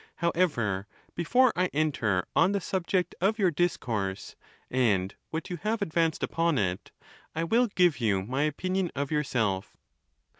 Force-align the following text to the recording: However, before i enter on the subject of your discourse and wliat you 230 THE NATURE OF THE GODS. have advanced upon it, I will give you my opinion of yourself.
However, 0.15 0.87
before 1.13 1.53
i 1.55 1.67
enter 1.73 2.25
on 2.35 2.53
the 2.53 2.59
subject 2.59 3.13
of 3.21 3.37
your 3.37 3.51
discourse 3.51 4.35
and 4.71 5.11
wliat 5.31 5.51
you 5.51 5.57
230 5.57 5.57
THE 5.59 5.59
NATURE 5.59 5.59
OF 5.59 5.59
THE 5.59 5.59
GODS. 5.59 5.63
have 5.63 5.81
advanced 5.83 6.23
upon 6.23 6.57
it, 6.57 6.91
I 7.35 7.43
will 7.43 7.67
give 7.67 7.99
you 7.99 8.23
my 8.23 8.41
opinion 8.41 8.89
of 8.95 9.11
yourself. 9.11 9.77